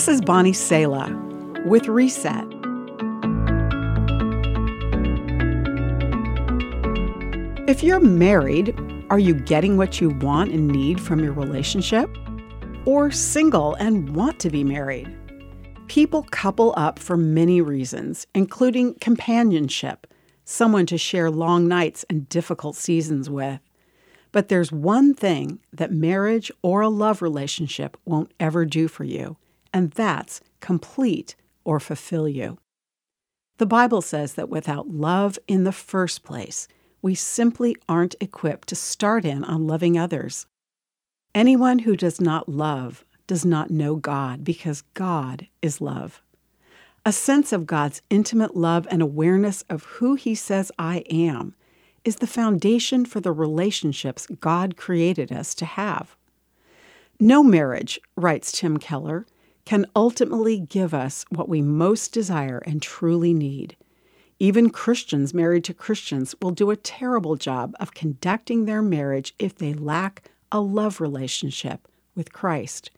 [0.00, 1.14] This is Bonnie Sala
[1.66, 2.46] with Reset.
[7.68, 8.74] If you're married,
[9.10, 12.08] are you getting what you want and need from your relationship?
[12.86, 15.14] Or single and want to be married?
[15.88, 20.06] People couple up for many reasons, including companionship,
[20.46, 23.60] someone to share long nights and difficult seasons with.
[24.32, 29.36] But there's one thing that marriage or a love relationship won't ever do for you
[29.72, 32.58] and that's complete or fulfill you.
[33.58, 36.66] The Bible says that without love in the first place,
[37.02, 40.46] we simply aren't equipped to start in on loving others.
[41.34, 46.22] Anyone who does not love does not know God because God is love.
[47.06, 51.54] A sense of God's intimate love and awareness of who He says I am
[52.04, 56.16] is the foundation for the relationships God created us to have.
[57.18, 59.26] No marriage, writes Tim Keller,
[59.70, 63.76] can ultimately give us what we most desire and truly need.
[64.40, 69.54] Even Christians married to Christians will do a terrible job of conducting their marriage if
[69.54, 71.86] they lack a love relationship
[72.16, 72.90] with Christ.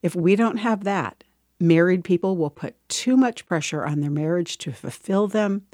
[0.00, 1.24] If we don't have that,
[1.58, 5.66] married people will put too much pressure on their marriage to fulfill them,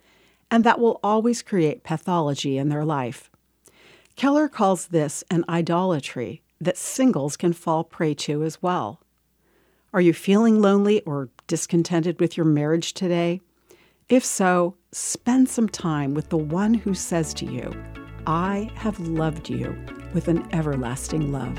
[0.51, 3.31] and that will always create pathology in their life.
[4.17, 9.03] Keller calls this an idolatry that singles can fall prey to as well.
[9.95, 13.43] Are you feeling lonely or discontented with your marriage today?
[14.09, 17.71] If so, spend some time with the one who says to you,
[18.27, 19.77] I have loved you
[20.15, 21.59] with an everlasting love.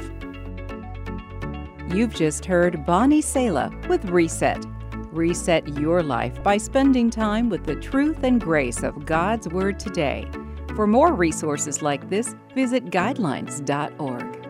[1.94, 4.66] You've just heard Bonnie Sala with Reset.
[5.12, 10.28] Reset your life by spending time with the truth and grace of God's Word today.
[10.76, 14.43] For more resources like this, visit guidelines.org.